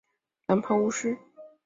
[0.47, 1.15] 蓝袍巫师。